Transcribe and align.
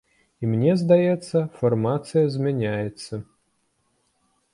І 0.43 0.47
мне 0.51 0.71
здаецца, 0.83 1.43
фармацыя 1.59 2.23
змяняецца. 2.37 3.21